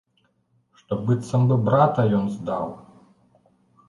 Што 0.79 0.97
быццам 1.09 1.43
бы 1.51 1.57
брата 1.67 2.05
ён 2.21 2.25
здаў. 2.39 2.65